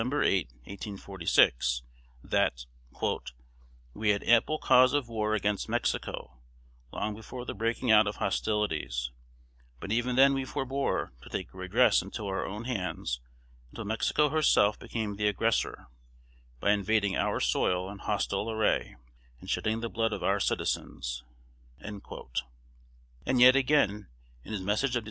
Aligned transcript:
8, 0.03 0.07
1846, 0.65 1.83
that 2.23 2.65
"we 3.93 4.09
had 4.09 4.23
ample 4.23 4.57
cause 4.57 4.93
of 4.93 5.07
war 5.07 5.35
against 5.35 5.69
Mexico 5.69 6.39
long 6.91 7.13
before 7.13 7.45
the 7.45 7.53
breaking 7.53 7.91
out 7.91 8.07
of 8.07 8.15
hostilities; 8.15 9.11
but 9.79 9.91
even 9.91 10.15
then 10.15 10.33
we 10.33 10.43
forbore 10.43 11.11
to 11.21 11.29
take 11.29 11.53
redress 11.53 12.01
into 12.01 12.25
our 12.25 12.47
own 12.47 12.63
hands 12.63 13.21
until 13.69 13.85
Mexico 13.85 14.29
herself 14.29 14.79
became 14.79 15.17
the 15.17 15.27
aggressor, 15.27 15.85
by 16.59 16.71
invading 16.71 17.15
our 17.15 17.39
soil 17.39 17.87
in 17.87 17.99
hostile 17.99 18.49
array, 18.49 18.95
and 19.39 19.51
shedding 19.51 19.81
the 19.81 19.87
blood 19.87 20.13
of 20.13 20.23
our 20.23 20.39
citizens;" 20.39 21.23
And 21.79 22.01
yet 23.39 23.55
again, 23.55 24.07
in 24.43 24.53
his 24.53 24.63
Message 24.63 24.95
of 24.95 24.99
Dec. 24.99 24.99